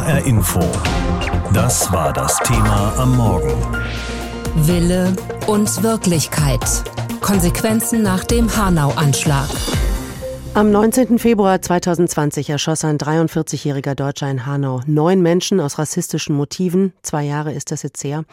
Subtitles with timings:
[0.00, 0.60] HR Info.
[1.52, 3.52] Das war das Thema am Morgen.
[4.54, 5.14] Wille
[5.46, 6.64] und Wirklichkeit.
[7.20, 9.48] Konsequenzen nach dem Hanau-Anschlag.
[10.54, 11.18] Am 19.
[11.18, 16.94] Februar 2020 erschoss ein 43-jähriger Deutscher in Hanau neun Menschen aus rassistischen Motiven.
[17.02, 18.24] Zwei Jahre ist das jetzt her.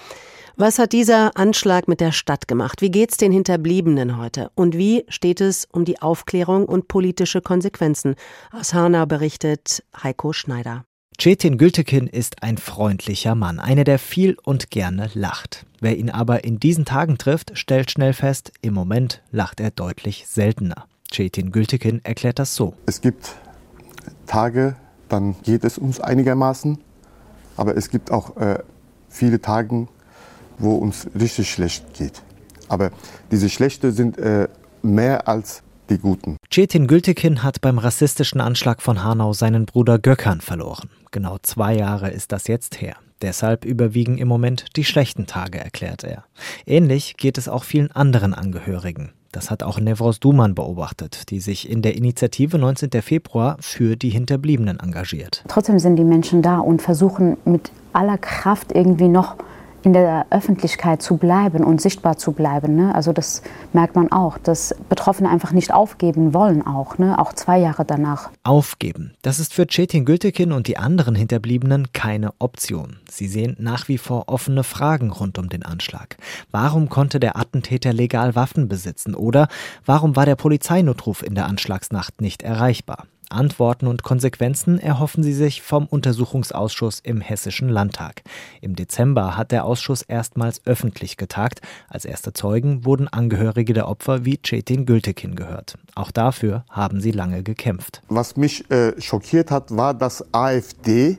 [0.55, 2.81] Was hat dieser Anschlag mit der Stadt gemacht?
[2.81, 4.51] Wie geht's den Hinterbliebenen heute?
[4.55, 8.15] Und wie steht es um die Aufklärung und politische Konsequenzen?
[8.53, 10.85] Aus Hanau berichtet Heiko Schneider.
[11.19, 15.65] Cetin Gültekin ist ein freundlicher Mann, einer, der viel und gerne lacht.
[15.79, 20.27] Wer ihn aber in diesen Tagen trifft, stellt schnell fest, im Moment lacht er deutlich
[20.27, 20.85] seltener.
[21.11, 22.75] Cetin Gültekin erklärt das so.
[22.85, 23.33] Es gibt
[24.27, 24.75] Tage,
[25.09, 26.77] dann geht es uns einigermaßen,
[27.55, 28.59] aber es gibt auch äh,
[29.09, 29.87] viele Tage,
[30.59, 32.21] wo uns richtig schlecht geht.
[32.67, 32.91] Aber
[33.31, 34.49] diese Schlechte sind äh,
[34.83, 36.36] mehr als die Guten.
[36.57, 40.89] Cetin Gültekin hat beim rassistischen Anschlag von Hanau seinen Bruder Gökhan verloren.
[41.11, 42.95] Genau zwei Jahre ist das jetzt her.
[43.21, 46.23] Deshalb überwiegen im Moment die schlechten Tage, erklärt er.
[46.65, 49.11] Ähnlich geht es auch vielen anderen Angehörigen.
[49.31, 52.89] Das hat auch Nevros Duman beobachtet, die sich in der Initiative 19.
[53.03, 55.43] Februar für die Hinterbliebenen engagiert.
[55.47, 59.35] Trotzdem sind die Menschen da und versuchen mit aller Kraft irgendwie noch
[59.87, 62.75] in der Öffentlichkeit zu bleiben und sichtbar zu bleiben.
[62.75, 62.93] Ne?
[62.93, 67.17] Also das merkt man auch, dass Betroffene einfach nicht aufgeben wollen auch, ne?
[67.17, 68.29] auch zwei Jahre danach.
[68.43, 72.97] Aufgeben, das ist für Cetin Gültekin und die anderen Hinterbliebenen keine Option.
[73.09, 76.17] Sie sehen nach wie vor offene Fragen rund um den Anschlag.
[76.51, 79.15] Warum konnte der Attentäter legal Waffen besitzen?
[79.15, 79.47] Oder
[79.85, 83.05] warum war der Polizeinotruf in der Anschlagsnacht nicht erreichbar?
[83.29, 88.23] Antworten und Konsequenzen erhoffen sie sich vom Untersuchungsausschuss im Hessischen Landtag.
[88.61, 91.61] Im Dezember hat der Ausschuss erstmals öffentlich getagt.
[91.89, 95.77] Als erste Zeugen wurden Angehörige der Opfer wie Cetin Gültekin gehört.
[95.95, 98.01] Auch dafür haben sie lange gekämpft.
[98.07, 101.17] Was mich äh, schockiert hat, war, dass AfD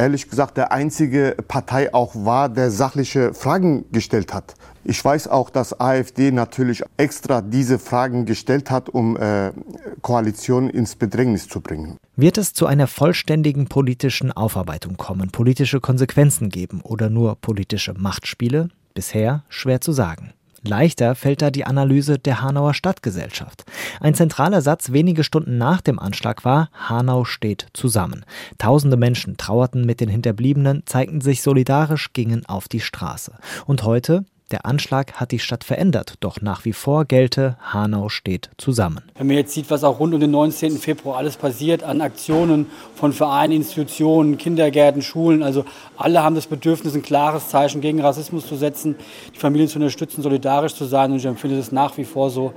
[0.00, 4.54] ehrlich gesagt der einzige Partei auch war, der sachliche Fragen gestellt hat.
[4.84, 9.52] Ich weiß auch, dass AfD natürlich extra diese Fragen gestellt hat, um äh,
[10.00, 11.98] Koalitionen ins Bedrängnis zu bringen.
[12.16, 18.68] Wird es zu einer vollständigen politischen Aufarbeitung kommen, politische Konsequenzen geben oder nur politische Machtspiele?
[18.94, 20.32] Bisher schwer zu sagen.
[20.62, 23.64] Leichter fällt da die Analyse der Hanauer Stadtgesellschaft.
[24.00, 28.24] Ein zentraler Satz wenige Stunden nach dem Anschlag war, Hanau steht zusammen.
[28.58, 33.32] Tausende Menschen trauerten mit den Hinterbliebenen, zeigten sich solidarisch, gingen auf die Straße.
[33.66, 38.50] Und heute der Anschlag hat die Stadt verändert, doch nach wie vor gelte, Hanau steht
[38.56, 39.02] zusammen.
[39.16, 40.78] Wenn man jetzt sieht, was auch rund um den 19.
[40.78, 45.64] Februar alles passiert an Aktionen von Vereinen, Institutionen, Kindergärten, Schulen, also
[45.96, 48.96] alle haben das Bedürfnis, ein klares Zeichen gegen Rassismus zu setzen,
[49.34, 52.52] die Familien zu unterstützen, solidarisch zu sein und ich empfinde das nach wie vor so,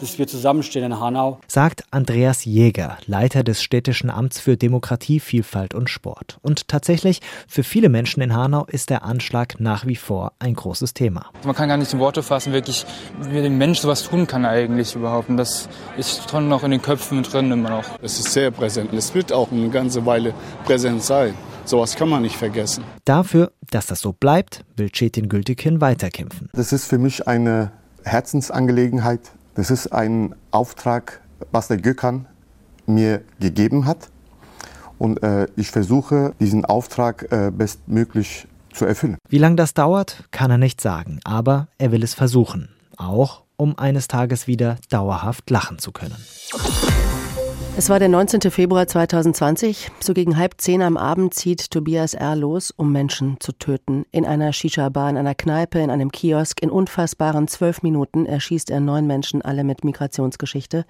[0.00, 1.40] dass wir zusammenstehen in Hanau.
[1.48, 6.38] Sagt Andreas Jäger, Leiter des städtischen Amts für Demokratie, Vielfalt und Sport.
[6.42, 10.94] Und tatsächlich, für viele Menschen in Hanau ist der Anschlag nach wie vor ein großes
[10.94, 11.26] Thema.
[11.44, 12.84] Man kann gar nicht in Worte fassen, wirklich,
[13.20, 15.28] wie der Mensch sowas tun kann eigentlich überhaupt.
[15.28, 17.84] Und das ist schon noch in den Köpfen mit drin immer noch.
[18.02, 18.92] Es ist sehr präsent.
[18.92, 20.34] Es wird auch eine ganze Weile
[20.64, 21.34] präsent sein.
[21.64, 22.82] Sowas kann man nicht vergessen.
[23.04, 26.48] Dafür, dass das so bleibt, will Cetin Gültekin weiterkämpfen.
[26.54, 27.72] Das ist für mich eine
[28.04, 29.20] Herzensangelegenheit.
[29.54, 31.20] Das ist ein Auftrag,
[31.52, 32.26] was der Gökhan
[32.86, 34.08] mir gegeben hat.
[34.98, 38.48] Und äh, ich versuche, diesen Auftrag äh, bestmöglich
[38.78, 39.18] zu erfüllen.
[39.28, 42.68] Wie lange das dauert, kann er nicht sagen, aber er will es versuchen.
[42.96, 46.16] Auch um eines Tages wieder dauerhaft lachen zu können.
[47.76, 48.50] Es war der 19.
[48.50, 49.92] Februar 2020.
[50.00, 52.34] So gegen halb zehn am Abend zieht Tobias R.
[52.34, 54.04] los, um Menschen zu töten.
[54.10, 56.60] In einer Shisha-Bar, in einer Kneipe, in einem Kiosk.
[56.60, 60.86] In unfassbaren zwölf Minuten erschießt er neun Menschen, alle mit Migrationsgeschichte.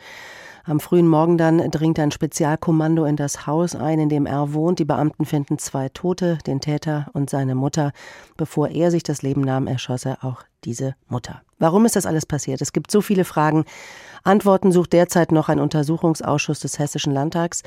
[0.68, 4.78] Am frühen Morgen dann dringt ein Spezialkommando in das Haus ein, in dem er wohnt.
[4.78, 7.92] Die Beamten finden zwei Tote, den Täter und seine Mutter.
[8.36, 11.40] Bevor er sich das Leben nahm, erschoss er auch diese Mutter.
[11.58, 12.60] Warum ist das alles passiert?
[12.60, 13.64] Es gibt so viele Fragen.
[14.24, 17.62] Antworten sucht derzeit noch ein Untersuchungsausschuss des Hessischen Landtags.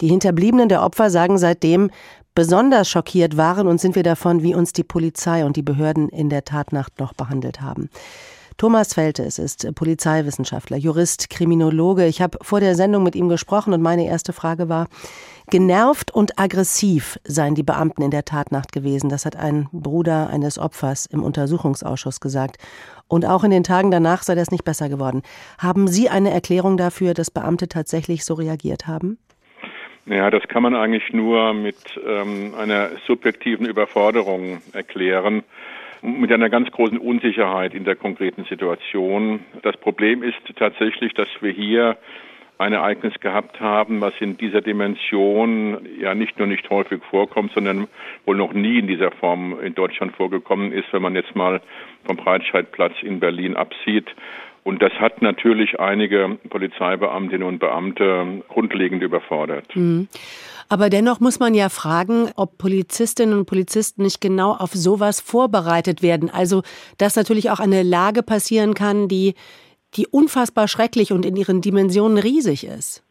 [0.00, 1.90] Die Hinterbliebenen der Opfer sagen seitdem,
[2.36, 6.30] besonders schockiert waren und sind wir davon, wie uns die Polizei und die Behörden in
[6.30, 7.90] der Tatnacht noch behandelt haben.
[8.56, 12.06] Thomas Feltes ist Polizeiwissenschaftler, Jurist, Kriminologe.
[12.06, 14.86] Ich habe vor der Sendung mit ihm gesprochen und meine erste Frage war,
[15.50, 19.10] genervt und aggressiv seien die Beamten in der Tatnacht gewesen.
[19.10, 22.56] Das hat ein Bruder eines Opfers im Untersuchungsausschuss gesagt.
[23.08, 25.22] Und auch in den Tagen danach sei das nicht besser geworden.
[25.58, 29.18] Haben Sie eine Erklärung dafür, dass Beamte tatsächlich so reagiert haben?
[30.06, 31.76] Ja, das kann man eigentlich nur mit
[32.06, 35.42] ähm, einer subjektiven Überforderung erklären
[36.04, 39.40] mit einer ganz großen Unsicherheit in der konkreten Situation.
[39.62, 41.96] Das Problem ist tatsächlich, dass wir hier
[42.58, 47.88] ein Ereignis gehabt haben, was in dieser Dimension ja nicht nur nicht häufig vorkommt, sondern
[48.26, 51.60] wohl noch nie in dieser Form in Deutschland vorgekommen ist, wenn man jetzt mal
[52.04, 54.06] vom Breitscheidplatz in Berlin absieht.
[54.62, 59.74] Und das hat natürlich einige Polizeibeamtinnen und Beamte grundlegend überfordert.
[59.74, 60.08] Mhm.
[60.68, 66.02] Aber dennoch muss man ja fragen, ob Polizistinnen und Polizisten nicht genau auf sowas vorbereitet
[66.02, 66.30] werden.
[66.30, 66.62] Also,
[66.98, 69.34] dass natürlich auch eine Lage passieren kann, die,
[69.96, 73.04] die unfassbar schrecklich und in ihren Dimensionen riesig ist.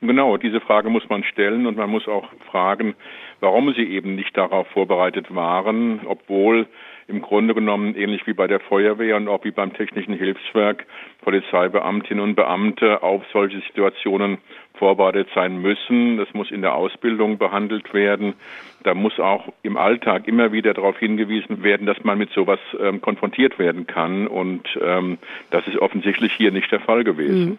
[0.00, 2.94] Genau, diese Frage muss man stellen und man muss auch fragen,
[3.40, 6.66] warum sie eben nicht darauf vorbereitet waren, obwohl
[7.06, 10.86] im Grunde genommen ähnlich wie bei der Feuerwehr und auch wie beim technischen Hilfswerk
[11.22, 14.38] Polizeibeamtinnen und Beamte auf solche Situationen
[14.74, 16.16] vorbereitet sein müssen.
[16.16, 18.34] Das muss in der Ausbildung behandelt werden.
[18.82, 23.00] Da muss auch im Alltag immer wieder darauf hingewiesen werden, dass man mit sowas ähm,
[23.00, 24.26] konfrontiert werden kann.
[24.26, 25.18] Und ähm,
[25.50, 27.44] das ist offensichtlich hier nicht der Fall gewesen.
[27.44, 27.58] Mhm.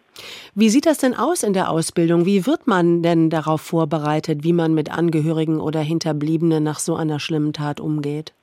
[0.53, 2.25] Wie sieht das denn aus in der Ausbildung?
[2.25, 7.19] Wie wird man denn darauf vorbereitet, wie man mit Angehörigen oder Hinterbliebenen nach so einer
[7.19, 8.33] schlimmen Tat umgeht?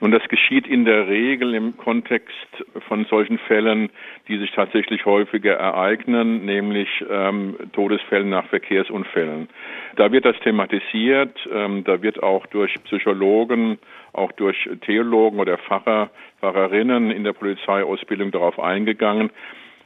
[0.00, 3.90] Und das geschieht in der Regel im Kontext von solchen Fällen,
[4.28, 9.48] die sich tatsächlich häufiger ereignen, nämlich ähm, Todesfällen nach Verkehrsunfällen.
[9.96, 13.78] Da wird das thematisiert, ähm, da wird auch durch Psychologen,
[14.14, 16.10] auch durch Theologen oder Pfarrer,
[16.40, 19.30] Pfarrerinnen in der Polizeiausbildung darauf eingegangen.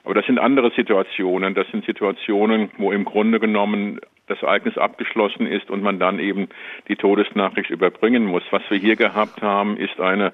[0.05, 1.55] Aber das sind andere Situationen.
[1.55, 6.49] Das sind Situationen, wo im Grunde genommen das Ereignis abgeschlossen ist und man dann eben
[6.89, 8.43] die Todesnachricht überbringen muss.
[8.51, 10.33] Was wir hier gehabt haben, ist eine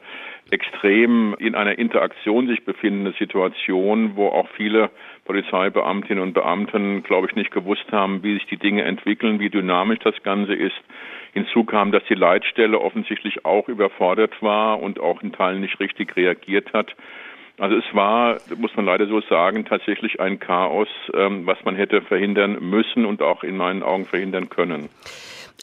[0.50, 4.90] extrem in einer Interaktion sich befindende Situation, wo auch viele
[5.24, 10.00] Polizeibeamtinnen und Beamten, glaube ich, nicht gewusst haben, wie sich die Dinge entwickeln, wie dynamisch
[10.00, 10.80] das Ganze ist.
[11.32, 16.16] Hinzu kam, dass die Leitstelle offensichtlich auch überfordert war und auch in Teilen nicht richtig
[16.16, 16.96] reagiert hat.
[17.60, 22.00] Also es war, muss man leider so sagen, tatsächlich ein Chaos, ähm, was man hätte
[22.00, 24.88] verhindern müssen und auch in meinen Augen verhindern können.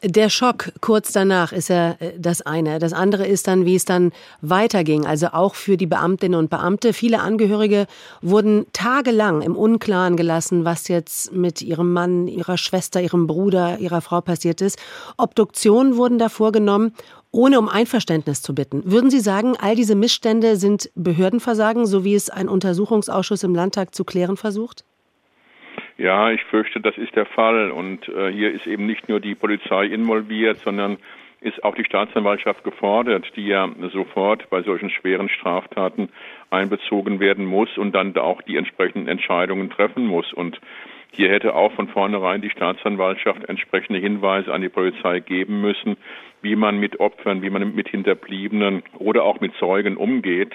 [0.04, 2.78] Der Schock kurz danach ist ja äh, das eine.
[2.78, 4.12] Das andere ist dann, wie es dann
[4.42, 5.06] weiterging.
[5.06, 6.94] Also auch für die Beamtinnen und Beamte.
[6.94, 7.88] Viele Angehörige
[8.22, 14.02] wurden tagelang im Unklaren gelassen, was jetzt mit ihrem Mann, ihrer Schwester, ihrem Bruder, ihrer
[14.02, 14.78] Frau passiert ist.
[15.18, 16.94] Obduktionen wurden da vorgenommen
[17.32, 18.90] ohne um Einverständnis zu bitten.
[18.90, 23.94] Würden Sie sagen, all diese Missstände sind Behördenversagen, so wie es ein Untersuchungsausschuss im Landtag
[23.94, 24.86] zu klären versucht?
[25.98, 27.72] Ja, ich fürchte, das ist der Fall.
[27.72, 30.98] Und äh, hier ist eben nicht nur die Polizei involviert, sondern
[31.42, 36.10] ist auch die Staatsanwaltschaft gefordert, die ja sofort bei solchen schweren Straftaten
[36.50, 40.34] einbezogen werden muss und dann auch die entsprechenden Entscheidungen treffen muss.
[40.34, 40.60] Und
[41.12, 45.98] hier hätte auch von vornherein die Staatsanwaltschaft entsprechende Hinweise an die Polizei geben müssen,
[46.42, 50.54] wie man mit Opfern, wie man mit Hinterbliebenen oder auch mit Zeugen umgeht.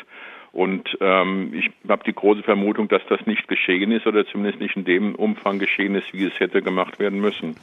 [0.52, 4.76] Und ähm, ich habe die große Vermutung, dass das nicht geschehen ist oder zumindest nicht
[4.76, 7.56] in dem Umfang geschehen ist, wie es hätte gemacht werden müssen.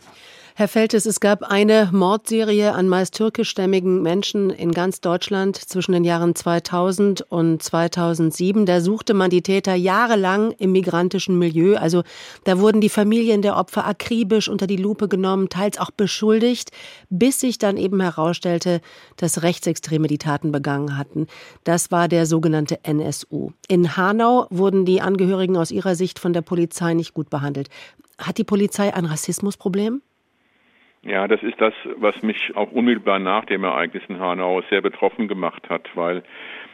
[0.60, 6.04] Herr Feltes, es gab eine Mordserie an meist türkischstämmigen Menschen in ganz Deutschland zwischen den
[6.04, 8.66] Jahren 2000 und 2007.
[8.66, 11.78] Da suchte man die Täter jahrelang im migrantischen Milieu.
[11.78, 12.04] Also
[12.44, 16.72] da wurden die Familien der Opfer akribisch unter die Lupe genommen, teils auch beschuldigt,
[17.10, 18.82] bis sich dann eben herausstellte,
[19.16, 21.28] dass Rechtsextreme die Taten begangen hatten.
[21.64, 23.52] Das war der sogenannte NSU.
[23.70, 27.70] In Hanau wurden die Angehörigen aus ihrer Sicht von der Polizei nicht gut behandelt.
[28.18, 30.02] Hat die Polizei ein Rassismusproblem?
[31.04, 35.28] Ja, das ist das, was mich auch unmittelbar nach dem Ereignis in Hanau sehr betroffen
[35.28, 36.24] gemacht hat, weil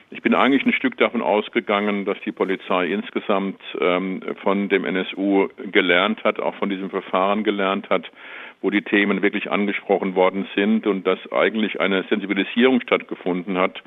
[0.09, 5.49] ich bin eigentlich ein Stück davon ausgegangen, dass die Polizei insgesamt ähm, von dem NSU
[5.71, 8.09] gelernt hat, auch von diesem Verfahren gelernt hat,
[8.61, 13.83] wo die Themen wirklich angesprochen worden sind und dass eigentlich eine Sensibilisierung stattgefunden hat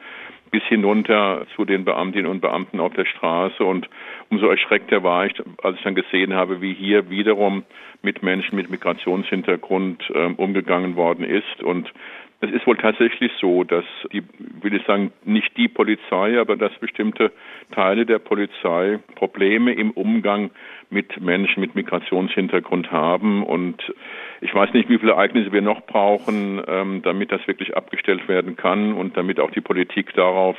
[0.51, 3.63] bis hinunter zu den Beamtinnen und Beamten auf der Straße.
[3.63, 3.89] Und
[4.31, 7.65] umso erschreckter war ich, als ich dann gesehen habe, wie hier wiederum
[8.03, 11.63] mit Menschen mit Migrationshintergrund äh, umgegangen worden ist.
[11.63, 11.93] Und
[12.41, 14.23] es ist wohl tatsächlich so, dass die,
[14.63, 17.33] will ich sagen, nicht die Polizei, aber dass bestimmte
[17.73, 20.51] Teile der Polizei Probleme im Umgang
[20.89, 23.43] mit Menschen mit Migrationshintergrund haben.
[23.43, 23.93] Und
[24.41, 28.57] ich weiß nicht, wie viele Ereignisse wir noch brauchen, ähm, damit das wirklich abgestellt werden
[28.57, 30.57] kann und damit auch die Politik darauf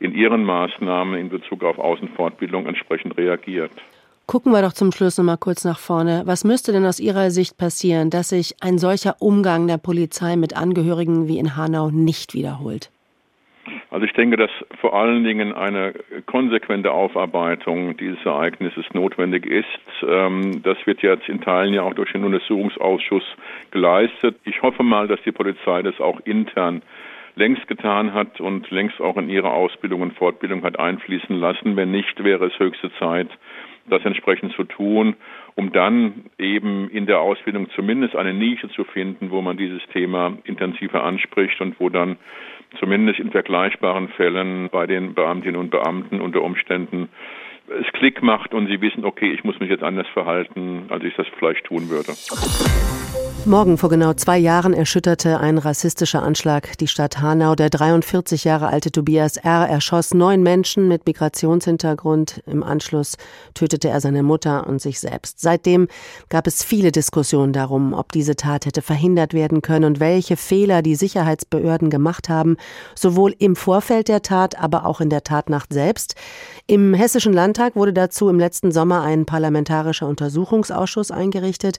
[0.00, 3.72] in ihren Maßnahmen in Bezug auf Außenfortbildung entsprechend reagiert.
[4.26, 6.22] Gucken wir doch zum Schluss noch mal kurz nach vorne.
[6.26, 10.56] Was müsste denn aus Ihrer Sicht passieren, dass sich ein solcher Umgang der Polizei mit
[10.56, 12.90] Angehörigen wie in Hanau nicht wiederholt?
[13.90, 14.50] Also ich denke, dass
[14.80, 15.92] vor allen Dingen eine
[16.24, 19.66] konsequente Aufarbeitung dieses Ereignisses notwendig ist.
[20.08, 23.24] Ähm, das wird jetzt in Teilen ja auch durch den Untersuchungsausschuss
[23.70, 24.36] geleistet.
[24.44, 26.80] Ich hoffe mal, dass die Polizei das auch intern
[27.34, 31.76] längst getan hat und längst auch in ihre Ausbildung und Fortbildung hat einfließen lassen.
[31.76, 33.28] Wenn nicht, wäre es höchste Zeit,
[33.92, 35.14] das entsprechend zu tun
[35.54, 40.38] um dann eben in der Ausbildung zumindest eine Nische zu finden, wo man dieses Thema
[40.44, 42.16] intensiver anspricht und wo dann
[42.78, 47.08] zumindest in vergleichbaren Fällen bei den Beamtinnen und Beamten unter Umständen
[47.68, 51.14] es Klick macht und sie wissen, okay, ich muss mich jetzt anders verhalten, als ich
[51.14, 52.12] das vielleicht tun würde.
[53.44, 57.56] Morgen vor genau zwei Jahren erschütterte ein rassistischer Anschlag die Stadt Hanau.
[57.56, 59.68] Der 43 Jahre alte Tobias R.
[59.68, 62.40] erschoss neun Menschen mit Migrationshintergrund.
[62.46, 63.16] Im Anschluss
[63.54, 65.40] tötete er seine Mutter und sich selbst.
[65.40, 65.88] Seitdem
[66.28, 70.80] gab es viele Diskussionen darum, ob diese Tat hätte verhindert werden können und welche Fehler
[70.80, 72.56] die Sicherheitsbehörden gemacht haben,
[72.94, 76.14] sowohl im Vorfeld der Tat, aber auch in der Tatnacht selbst.
[76.68, 81.78] Im Hessischen Landtag wurde dazu im letzten Sommer ein parlamentarischer Untersuchungsausschuss eingerichtet.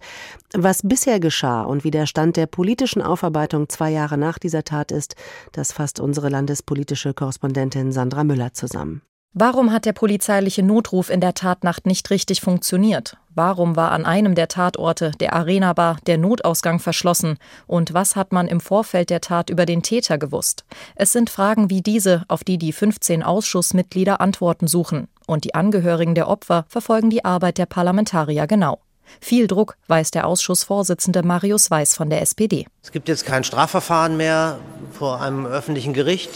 [0.53, 4.91] Was bisher geschah und wie der Stand der politischen Aufarbeitung zwei Jahre nach dieser Tat
[4.91, 5.15] ist,
[5.51, 9.01] das fasst unsere landespolitische Korrespondentin Sandra Müller zusammen.
[9.35, 13.17] Warum hat der polizeiliche Notruf in der Tatnacht nicht richtig funktioniert?
[13.33, 17.39] Warum war an einem der Tatorte, der Arena Bar, der Notausgang verschlossen?
[17.65, 20.65] Und was hat man im Vorfeld der Tat über den Täter gewusst?
[20.93, 25.07] Es sind Fragen wie diese, auf die die 15 Ausschussmitglieder Antworten suchen.
[25.25, 28.81] Und die Angehörigen der Opfer verfolgen die Arbeit der Parlamentarier genau.
[29.21, 32.65] Viel Druck weist der Ausschussvorsitzende Marius Weiß von der SPD.
[32.81, 34.59] Es gibt jetzt kein Strafverfahren mehr
[34.91, 36.29] vor einem öffentlichen Gericht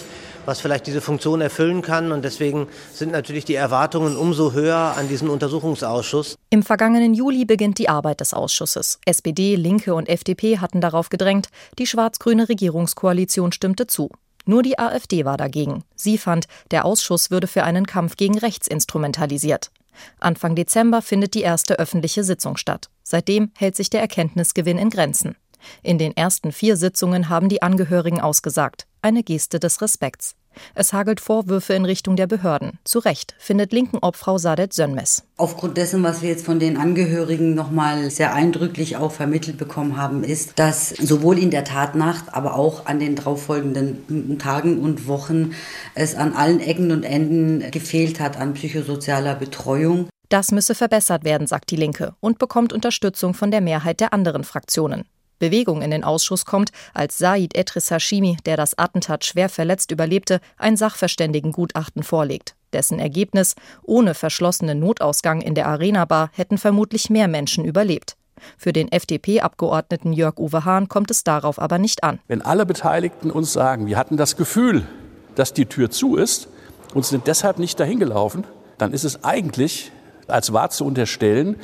[0.48, 2.12] was vielleicht diese Funktion erfüllen kann.
[2.12, 6.38] Und deswegen sind natürlich die Erwartungen umso höher an diesen Untersuchungsausschuss.
[6.50, 9.00] Im vergangenen Juli beginnt die Arbeit des Ausschusses.
[9.06, 11.50] SPD, Linke und FDP hatten darauf gedrängt.
[11.78, 14.10] Die schwarz-grüne Regierungskoalition stimmte zu.
[14.46, 15.84] Nur die AfD war dagegen.
[15.96, 19.72] Sie fand, der Ausschuss würde für einen Kampf gegen rechts instrumentalisiert.
[20.20, 22.90] Anfang Dezember findet die erste öffentliche Sitzung statt.
[23.04, 25.36] Seitdem hält sich der Erkenntnisgewinn in Grenzen.
[25.84, 28.88] In den ersten vier Sitzungen haben die Angehörigen ausgesagt.
[29.02, 30.36] Eine Geste des Respekts.
[30.76, 32.80] Es hagelt Vorwürfe in Richtung der Behörden.
[32.84, 35.24] Zu Recht, findet linken Obfrau Sadet Sönmes.
[35.38, 40.24] Aufgrund dessen, was wir jetzt von den Angehörigen nochmal sehr eindrücklich auch vermittelt bekommen haben,
[40.24, 45.52] ist, dass sowohl in der Tatnacht, aber auch an den darauffolgenden Tagen und Wochen
[45.96, 50.08] es an allen Ecken und Enden gefehlt hat an psychosozialer Betreuung.
[50.30, 54.44] Das müsse verbessert werden, sagt die Linke und bekommt Unterstützung von der Mehrheit der anderen
[54.44, 55.06] Fraktionen.
[55.40, 60.40] Bewegung in den Ausschuss kommt, als Said Etris Hashimi, der das Attentat schwer verletzt überlebte,
[60.58, 62.56] ein Sachverständigengutachten vorlegt.
[62.74, 68.18] Dessen Ergebnis, ohne verschlossenen Notausgang in der Arena-Bar hätten vermutlich mehr Menschen überlebt.
[68.58, 72.20] Für den FDP-Abgeordneten Jörg-Uwe Hahn kommt es darauf aber nicht an.
[72.28, 74.88] Wenn alle Beteiligten uns sagen, wir hatten das Gefühl,
[75.36, 76.48] dass die Tür zu ist
[76.94, 78.46] und sind deshalb nicht dahin gelaufen,
[78.78, 79.92] dann ist es eigentlich
[80.28, 81.56] als wahr zu unterstellen,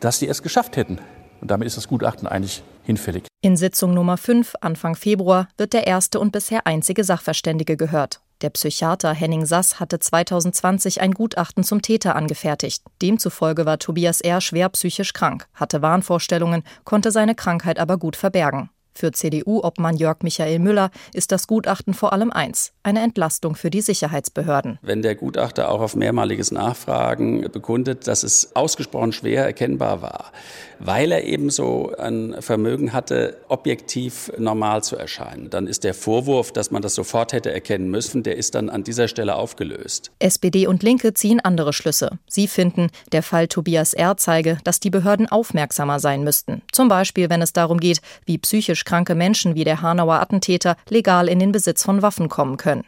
[0.00, 0.98] dass sie es geschafft hätten.
[1.40, 3.24] Und damit ist das Gutachten eigentlich hinfällig.
[3.40, 8.20] In Sitzung Nummer 5 Anfang Februar wird der erste und bisher einzige Sachverständige gehört.
[8.42, 12.82] Der Psychiater Henning Sass hatte 2020 ein Gutachten zum Täter angefertigt.
[13.00, 14.40] Demzufolge war Tobias R.
[14.40, 18.70] schwer psychisch krank, hatte Wahnvorstellungen, konnte seine Krankheit aber gut verbergen.
[18.94, 23.80] Für CDU-Obmann Jörg Michael Müller ist das Gutachten vor allem eins, eine Entlastung für die
[23.80, 24.78] Sicherheitsbehörden.
[24.82, 30.32] Wenn der Gutachter auch auf mehrmaliges Nachfragen bekundet, dass es ausgesprochen schwer erkennbar war,
[30.78, 35.48] weil er ebenso ein Vermögen hatte, objektiv normal zu erscheinen.
[35.48, 38.84] Dann ist der Vorwurf, dass man das sofort hätte erkennen müssen, der ist dann an
[38.84, 40.10] dieser Stelle aufgelöst.
[40.18, 42.18] SPD und Linke ziehen andere Schlüsse.
[42.26, 44.16] Sie finden, der Fall Tobias R.
[44.16, 46.62] zeige, dass die Behörden aufmerksamer sein müssten.
[46.72, 51.28] Zum Beispiel, wenn es darum geht, wie psychisch kranke Menschen wie der Hanauer Attentäter legal
[51.28, 52.84] in den Besitz von Waffen kommen können.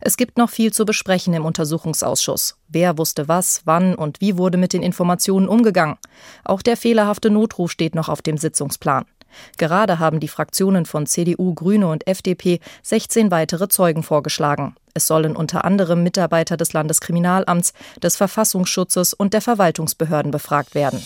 [0.00, 2.56] Es gibt noch viel zu besprechen im Untersuchungsausschuss.
[2.68, 5.96] Wer wusste was, wann und wie wurde mit den Informationen umgegangen?
[6.44, 9.04] Auch der fehlerhafte Notruf steht noch auf dem Sitzungsplan.
[9.56, 14.74] Gerade haben die Fraktionen von CDU, Grüne und FDP 16 weitere Zeugen vorgeschlagen.
[14.94, 17.72] Es sollen unter anderem Mitarbeiter des Landeskriminalamts,
[18.02, 21.02] des Verfassungsschutzes und der Verwaltungsbehörden befragt werden.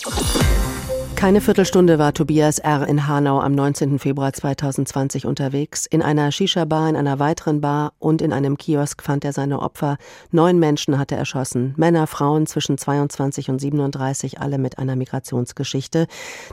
[1.16, 2.86] Keine Viertelstunde war Tobias R.
[2.86, 3.98] in Hanau am 19.
[3.98, 5.86] Februar 2020 unterwegs.
[5.86, 9.96] In einer Shisha-Bar, in einer weiteren Bar und in einem Kiosk fand er seine Opfer.
[10.30, 11.72] Neun Menschen hatte er erschossen.
[11.78, 16.06] Männer, Frauen zwischen 22 und 37, alle mit einer Migrationsgeschichte.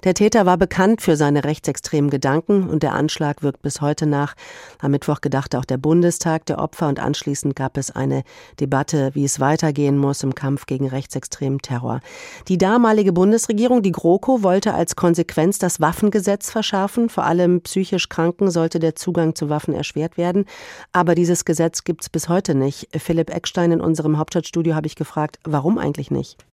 [0.05, 4.33] Der Täter war bekannt für seine rechtsextremen Gedanken und der Anschlag wirkt bis heute nach.
[4.79, 8.23] Am Mittwoch gedachte auch der Bundestag der Opfer und anschließend gab es eine
[8.61, 11.99] Debatte, wie es weitergehen muss im Kampf gegen rechtsextremen Terror.
[12.47, 17.09] Die damalige Bundesregierung, die GroKo, wollte wollte als Konsequenz das Waffengesetz verschärfen.
[17.09, 20.45] Vor allem psychisch Kranken sollte der Zugang zu Waffen erschwert werden.
[20.91, 22.87] Aber dieses Gesetz gibt es bis heute nicht.
[22.95, 26.45] Philipp Eckstein in unserem Hauptstadtstudio habe ich gefragt, warum eigentlich nicht?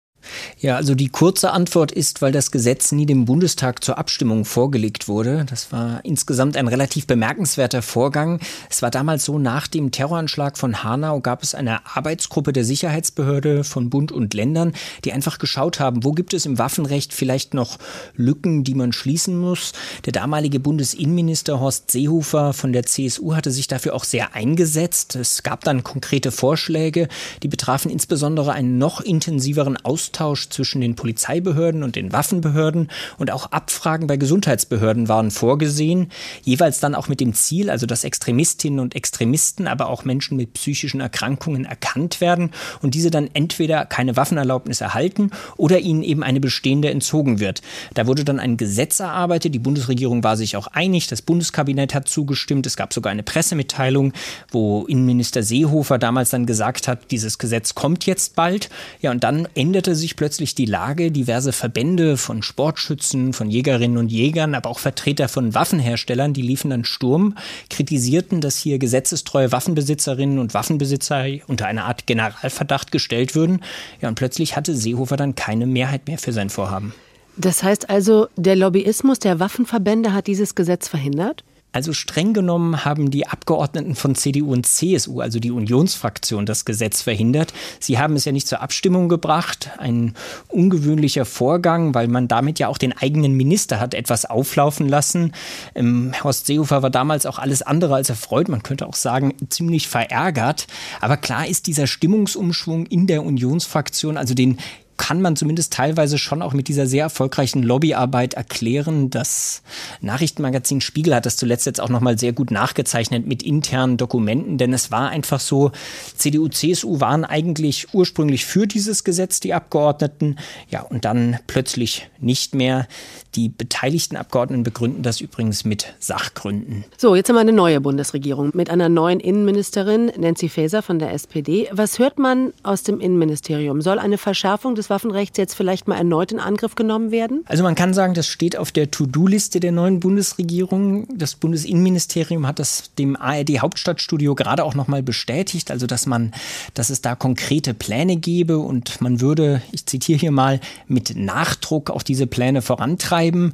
[0.60, 5.08] Ja, also die kurze Antwort ist, weil das Gesetz nie dem Bundestag zur Abstimmung vorgelegt
[5.08, 5.46] wurde.
[5.48, 8.40] Das war insgesamt ein relativ bemerkenswerter Vorgang.
[8.68, 13.62] Es war damals so, nach dem Terroranschlag von Hanau gab es eine Arbeitsgruppe der Sicherheitsbehörde
[13.62, 14.72] von Bund und Ländern,
[15.04, 17.78] die einfach geschaut haben, wo gibt es im Waffenrecht vielleicht noch
[18.16, 19.72] Lücken, die man schließen muss.
[20.04, 25.14] Der damalige Bundesinnenminister Horst Seehofer von der CSU hatte sich dafür auch sehr eingesetzt.
[25.14, 27.08] Es gab dann konkrete Vorschläge,
[27.42, 33.52] die betrafen insbesondere einen noch intensiveren Austausch zwischen den Polizeibehörden und den Waffenbehörden und auch
[33.52, 36.10] Abfragen bei Gesundheitsbehörden waren vorgesehen,
[36.42, 40.54] jeweils dann auch mit dem Ziel, also dass Extremistinnen und Extremisten, aber auch Menschen mit
[40.54, 42.50] psychischen Erkrankungen erkannt werden
[42.82, 47.62] und diese dann entweder keine Waffenerlaubnis erhalten oder ihnen eben eine bestehende entzogen wird.
[47.94, 52.08] Da wurde dann ein Gesetz erarbeitet, die Bundesregierung war sich auch einig, das Bundeskabinett hat
[52.08, 54.12] zugestimmt, es gab sogar eine Pressemitteilung,
[54.50, 58.70] wo Innenminister Seehofer damals dann gesagt hat, dieses Gesetz kommt jetzt bald.
[59.00, 61.10] Ja, und dann änderte sich plötzlich die Lage.
[61.10, 66.70] Diverse Verbände von Sportschützen, von Jägerinnen und Jägern, aber auch Vertreter von Waffenherstellern, die liefen
[66.70, 67.36] dann Sturm,
[67.68, 73.60] kritisierten, dass hier gesetzestreue Waffenbesitzerinnen und Waffenbesitzer unter eine Art Generalverdacht gestellt würden.
[74.00, 76.94] Ja, und plötzlich hatte Seehofer dann keine Mehrheit mehr für sein Vorhaben.
[77.36, 81.44] Das heißt also, der Lobbyismus der Waffenverbände hat dieses Gesetz verhindert?
[81.78, 87.02] Also streng genommen haben die Abgeordneten von CDU und CSU, also die Unionsfraktion, das Gesetz
[87.02, 87.54] verhindert.
[87.78, 89.70] Sie haben es ja nicht zur Abstimmung gebracht.
[89.78, 90.14] Ein
[90.48, 95.34] ungewöhnlicher Vorgang, weil man damit ja auch den eigenen Minister hat etwas auflaufen lassen.
[95.76, 98.48] Ähm, Horst Seehofer war damals auch alles andere als erfreut.
[98.48, 100.66] Man könnte auch sagen, ziemlich verärgert.
[101.00, 104.58] Aber klar ist dieser Stimmungsumschwung in der Unionsfraktion, also den
[104.98, 109.08] kann man zumindest teilweise schon auch mit dieser sehr erfolgreichen Lobbyarbeit erklären.
[109.08, 109.62] Das
[110.02, 114.74] Nachrichtenmagazin Spiegel hat das zuletzt jetzt auch nochmal sehr gut nachgezeichnet mit internen Dokumenten, denn
[114.74, 115.72] es war einfach so,
[116.16, 120.36] CDU, CSU waren eigentlich ursprünglich für dieses Gesetz, die Abgeordneten,
[120.68, 122.86] ja, und dann plötzlich nicht mehr.
[123.34, 126.84] Die beteiligten Abgeordneten begründen das übrigens mit Sachgründen.
[126.96, 131.12] So, jetzt haben wir eine neue Bundesregierung mit einer neuen Innenministerin, Nancy Faeser von der
[131.12, 131.68] SPD.
[131.70, 133.80] Was hört man aus dem Innenministerium?
[133.80, 137.44] Soll eine Verschärfung des Waffenrechts jetzt vielleicht mal erneut in Angriff genommen werden?
[137.46, 141.06] Also man kann sagen, das steht auf der To-Do-Liste der neuen Bundesregierung.
[141.16, 146.32] Das Bundesinnenministerium hat das dem ARD Hauptstadtstudio gerade auch noch mal bestätigt, also dass man,
[146.74, 151.90] dass es da konkrete Pläne gebe und man würde, ich zitiere hier mal, mit Nachdruck
[151.90, 153.52] auch diese Pläne vorantreiben.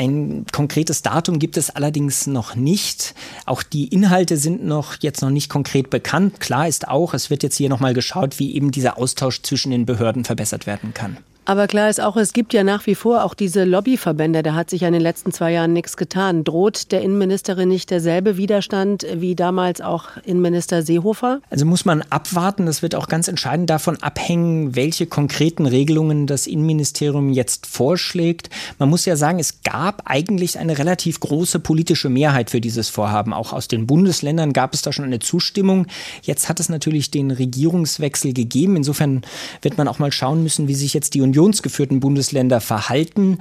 [0.00, 3.14] Ein konkretes Datum gibt es allerdings noch nicht.
[3.44, 6.40] Auch die Inhalte sind noch jetzt noch nicht konkret bekannt.
[6.40, 9.72] Klar ist auch, es wird jetzt hier noch mal geschaut, wie eben dieser Austausch zwischen
[9.72, 11.18] den Behörden verbessert werden kann.
[11.50, 14.44] Aber klar ist auch, es gibt ja nach wie vor auch diese Lobbyverbände.
[14.44, 16.44] Da hat sich ja in den letzten zwei Jahren nichts getan.
[16.44, 21.40] Droht der Innenministerin nicht derselbe Widerstand wie damals auch Innenminister Seehofer?
[21.50, 22.66] Also muss man abwarten.
[22.66, 28.48] Das wird auch ganz entscheidend davon abhängen, welche konkreten Regelungen das Innenministerium jetzt vorschlägt.
[28.78, 33.32] Man muss ja sagen, es gab eigentlich eine relativ große politische Mehrheit für dieses Vorhaben.
[33.32, 35.88] Auch aus den Bundesländern gab es da schon eine Zustimmung.
[36.22, 38.76] Jetzt hat es natürlich den Regierungswechsel gegeben.
[38.76, 39.22] Insofern
[39.62, 43.38] wird man auch mal schauen müssen, wie sich jetzt die Union unionsgeführten Bundesländer verhalten.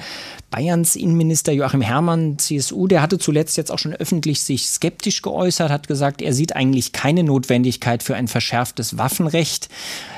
[0.51, 5.69] Bayerns Innenminister Joachim Herrmann, CSU, der hatte zuletzt jetzt auch schon öffentlich sich skeptisch geäußert,
[5.69, 9.69] hat gesagt, er sieht eigentlich keine Notwendigkeit für ein verschärftes Waffenrecht.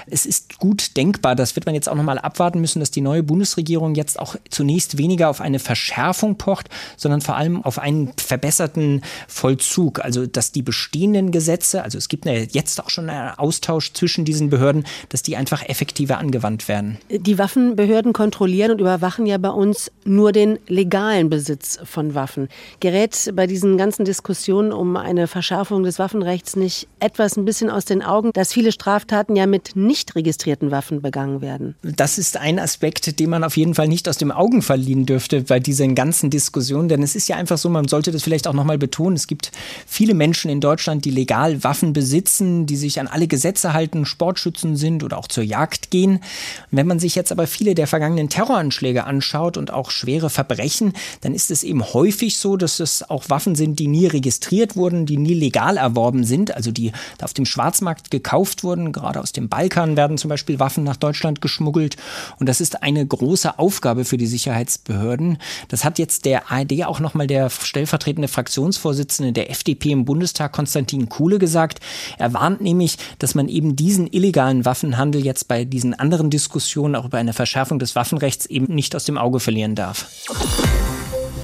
[0.07, 3.23] Es ist gut denkbar, das wird man jetzt auch nochmal abwarten müssen, dass die neue
[3.23, 9.01] Bundesregierung jetzt auch zunächst weniger auf eine Verschärfung pocht, sondern vor allem auf einen verbesserten
[9.27, 10.03] Vollzug.
[10.03, 14.49] Also, dass die bestehenden Gesetze, also es gibt jetzt auch schon einen Austausch zwischen diesen
[14.49, 16.97] Behörden, dass die einfach effektiver angewandt werden.
[17.09, 22.47] Die Waffenbehörden kontrollieren und überwachen ja bei uns nur den legalen Besitz von Waffen.
[22.79, 27.85] Gerät bei diesen ganzen Diskussionen um eine Verschärfung des Waffenrechts nicht etwas ein bisschen aus
[27.85, 31.75] den Augen, dass viele Straftaten ja mit nicht nicht registrierten Waffen begangen werden.
[31.81, 35.41] Das ist ein Aspekt, den man auf jeden Fall nicht aus dem Augen verlieren dürfte
[35.41, 36.87] bei diesen ganzen Diskussionen.
[36.87, 39.51] Denn es ist ja einfach so, man sollte das vielleicht auch nochmal betonen, es gibt
[39.85, 44.77] viele Menschen in Deutschland, die legal Waffen besitzen, die sich an alle Gesetze halten, Sportschützen
[44.77, 46.21] sind oder auch zur Jagd gehen.
[46.69, 51.35] Wenn man sich jetzt aber viele der vergangenen Terroranschläge anschaut und auch schwere Verbrechen, dann
[51.35, 55.17] ist es eben häufig so, dass es auch Waffen sind, die nie registriert wurden, die
[55.17, 59.80] nie legal erworben sind, also die auf dem Schwarzmarkt gekauft wurden, gerade aus dem Balkan
[59.81, 61.97] Balkan werden zum Beispiel Waffen nach Deutschland geschmuggelt.
[62.39, 65.37] Und das ist eine große Aufgabe für die Sicherheitsbehörden.
[65.69, 71.09] Das hat jetzt der ARD auch nochmal der stellvertretende Fraktionsvorsitzende der FDP im Bundestag, Konstantin
[71.09, 71.79] Kuhle, gesagt.
[72.19, 77.05] Er warnt nämlich, dass man eben diesen illegalen Waffenhandel jetzt bei diesen anderen Diskussionen auch
[77.05, 80.07] über eine Verschärfung des Waffenrechts eben nicht aus dem Auge verlieren darf.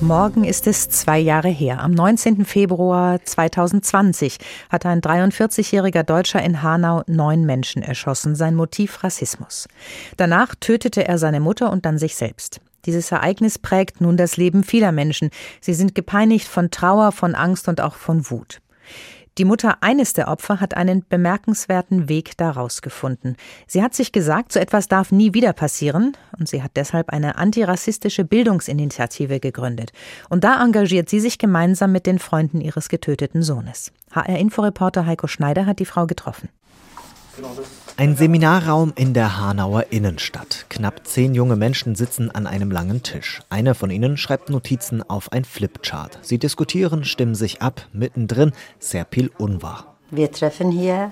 [0.01, 1.81] Morgen ist es zwei Jahre her.
[1.81, 2.45] Am 19.
[2.45, 4.38] Februar 2020
[4.69, 8.36] hat ein 43-jähriger Deutscher in Hanau neun Menschen erschossen.
[8.36, 9.67] Sein Motiv Rassismus.
[10.15, 12.62] Danach tötete er seine Mutter und dann sich selbst.
[12.86, 15.31] Dieses Ereignis prägt nun das Leben vieler Menschen.
[15.62, 18.62] Sie sind gepeinigt von Trauer, von Angst und auch von Wut.
[19.38, 23.36] Die Mutter eines der Opfer hat einen bemerkenswerten Weg daraus gefunden.
[23.67, 27.38] Sie hat sich gesagt, so etwas darf nie wieder passieren und sie hat deshalb eine
[27.38, 29.91] antirassistische Bildungsinitiative gegründet.
[30.30, 33.91] Und da engagiert sie sich gemeinsam mit den Freunden ihres getöteten Sohnes.
[34.12, 36.50] HR-Inforeporter Heiko Schneider hat die Frau getroffen.
[37.97, 40.65] Ein Seminarraum in der Hanauer Innenstadt.
[40.69, 43.41] Knapp zehn junge Menschen sitzen an einem langen Tisch.
[43.50, 46.19] Eine von ihnen schreibt Notizen auf ein Flipchart.
[46.21, 47.86] Sie diskutieren, stimmen sich ab.
[47.93, 49.95] Mittendrin Serpil Unwahr.
[50.10, 51.12] Wir treffen hier,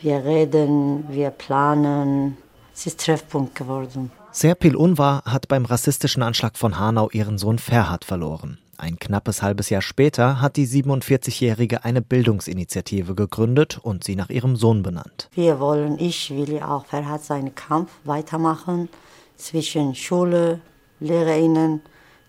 [0.00, 2.36] wir reden, wir planen.
[2.74, 4.10] Es ist Treffpunkt geworden.
[4.32, 8.58] Serpil Unwahr hat beim rassistischen Anschlag von Hanau ihren Sohn Ferhat verloren.
[8.78, 14.56] Ein knappes halbes Jahr später hat die 47-Jährige eine Bildungsinitiative gegründet und sie nach ihrem
[14.56, 15.30] Sohn benannt.
[15.32, 18.90] Wir wollen, ich will auch Ferhat seinen Kampf weitermachen
[19.36, 20.60] zwischen Schule,
[21.00, 21.80] Lehrerinnen,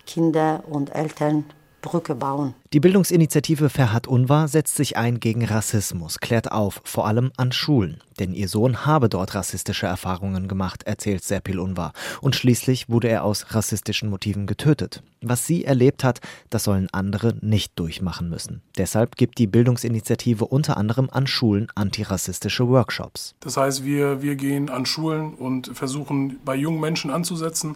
[0.05, 1.45] Kinder und Eltern
[1.81, 2.53] Brücke bauen.
[2.73, 8.03] Die Bildungsinitiative Ferhat Unwahr setzt sich ein gegen Rassismus, klärt auf, vor allem an Schulen.
[8.19, 11.93] Denn ihr Sohn habe dort rassistische Erfahrungen gemacht, erzählt Serpil Unwahr.
[12.19, 15.01] Und schließlich wurde er aus rassistischen Motiven getötet.
[15.21, 18.61] Was sie erlebt hat, das sollen andere nicht durchmachen müssen.
[18.77, 23.33] Deshalb gibt die Bildungsinitiative unter anderem an Schulen antirassistische Workshops.
[23.39, 27.75] Das heißt, wir, wir gehen an Schulen und versuchen bei jungen Menschen anzusetzen,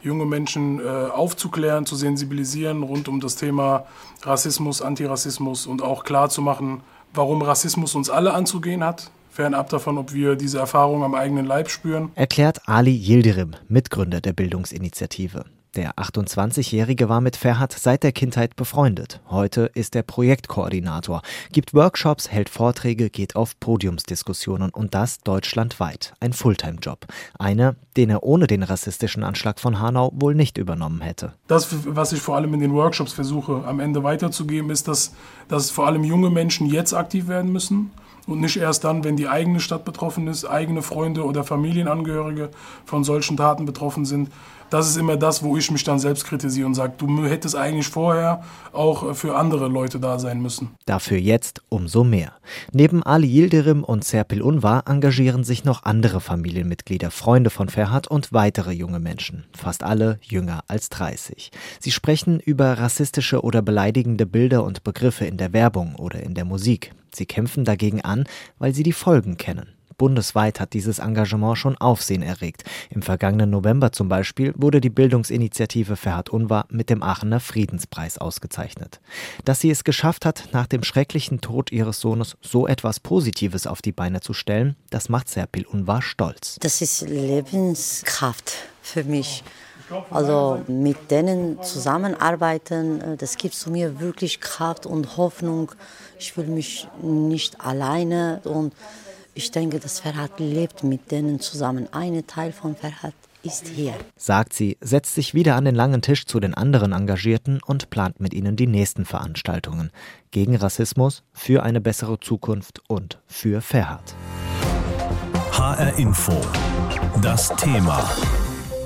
[0.00, 3.86] junge Menschen äh, aufzuklären, zu sensibilisieren rund um das Thema
[4.28, 6.82] Rassismus, Antirassismus und auch klar zu machen,
[7.14, 11.70] warum Rassismus uns alle anzugehen hat, fernab davon, ob wir diese Erfahrung am eigenen Leib
[11.70, 12.10] spüren.
[12.14, 15.44] Erklärt Ali Yildirim, Mitgründer der Bildungsinitiative.
[15.74, 19.20] Der 28-Jährige war mit Ferhat seit der Kindheit befreundet.
[19.28, 21.20] Heute ist er Projektkoordinator,
[21.52, 26.14] gibt Workshops, hält Vorträge, geht auf Podiumsdiskussionen und das deutschlandweit.
[26.20, 27.06] Ein Fulltime-Job.
[27.38, 31.34] Einer, den er ohne den rassistischen Anschlag von Hanau wohl nicht übernommen hätte.
[31.48, 35.12] Das, was ich vor allem in den Workshops versuche am Ende weiterzugeben, ist, dass,
[35.48, 37.90] dass vor allem junge Menschen jetzt aktiv werden müssen
[38.28, 42.50] und nicht erst dann, wenn die eigene Stadt betroffen ist, eigene Freunde oder Familienangehörige
[42.84, 44.30] von solchen Taten betroffen sind.
[44.70, 47.88] Das ist immer das, wo ich mich dann selbst kritisiere und sage, du hättest eigentlich
[47.88, 50.70] vorher auch für andere Leute da sein müssen.
[50.84, 52.32] Dafür jetzt umso mehr.
[52.72, 58.32] Neben Ali Yildirim und Serpil Unvar engagieren sich noch andere Familienmitglieder, Freunde von Ferhat und
[58.34, 61.50] weitere junge Menschen, fast alle jünger als 30.
[61.80, 66.44] Sie sprechen über rassistische oder beleidigende Bilder und Begriffe in der Werbung oder in der
[66.44, 66.92] Musik.
[67.14, 68.24] Sie kämpfen dagegen an,
[68.58, 69.77] weil sie die Folgen kennen.
[69.98, 72.64] Bundesweit hat dieses Engagement schon Aufsehen erregt.
[72.88, 79.00] Im vergangenen November zum Beispiel wurde die Bildungsinitiative Ferhat Unvar mit dem Aachener Friedenspreis ausgezeichnet.
[79.44, 83.82] Dass sie es geschafft hat, nach dem schrecklichen Tod ihres Sohnes so etwas Positives auf
[83.82, 86.56] die Beine zu stellen, das macht Serpil Unvar stolz.
[86.60, 89.42] Das ist Lebenskraft für mich.
[90.10, 95.72] Also mit denen zusammenarbeiten, äh, das gibt mir wirklich Kraft und Hoffnung.
[96.18, 98.74] Ich fühle mich nicht alleine und
[99.38, 101.86] ich denke, dass Ferhat lebt mit denen zusammen.
[101.92, 103.94] Ein Teil von Ferhat ist hier.
[104.16, 108.18] Sagt sie, setzt sich wieder an den langen Tisch zu den anderen Engagierten und plant
[108.18, 109.92] mit ihnen die nächsten Veranstaltungen.
[110.32, 114.16] Gegen Rassismus, für eine bessere Zukunft und für Ferhat.
[115.52, 116.34] HR Info.
[117.22, 118.10] Das Thema.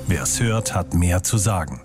[0.05, 1.81] Wer es hört, hat mehr zu sagen.